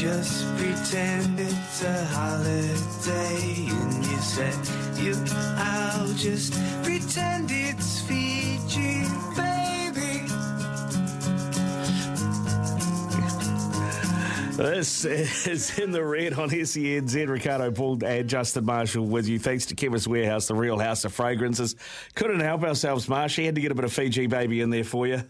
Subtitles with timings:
[0.00, 3.66] just pretend it's a holiday.
[3.68, 4.54] And you said,
[4.96, 5.14] you,
[5.58, 9.04] I'll just pretend it's Fiji,
[9.36, 10.26] baby.
[14.56, 17.28] This is in the red on SENZ.
[17.28, 19.38] Ricardo Paul and Justin Marshall with you.
[19.38, 21.76] Thanks to Chemist Warehouse, the real house of fragrances.
[22.14, 23.44] Couldn't help ourselves, Marshy.
[23.44, 25.24] Had to get a bit of Fiji baby in there for you.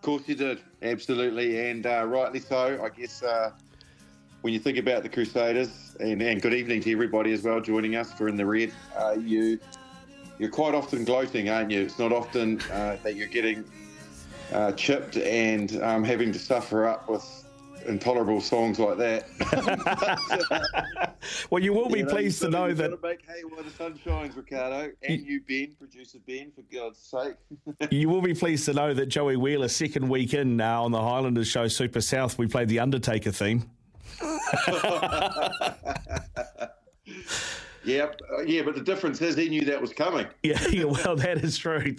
[0.00, 2.82] Of course you did, absolutely, and uh, rightly so.
[2.82, 3.50] I guess uh,
[4.40, 7.96] when you think about the Crusaders, and, and good evening to everybody as well joining
[7.96, 9.60] us for In the Red, uh, you
[10.38, 11.82] you're quite often gloating, aren't you?
[11.82, 13.62] It's not often uh, that you're getting
[14.54, 17.44] uh, chipped and um, having to suffer up with
[17.86, 19.26] intolerable songs like that.
[21.50, 23.98] Well, you will be You know, pleased to know that make hay while the sun
[24.02, 27.34] shines, Ricardo, and you, Ben, producer Ben, for God's sake.
[27.90, 31.00] you will be pleased to know that Joey Wheeler, second week in now on the
[31.00, 33.68] Highlanders show Super South, we played the Undertaker theme.
[37.84, 40.26] Yep, uh, yeah, but the difference is he knew that was coming.
[40.42, 41.94] Yeah, yeah well, that is true.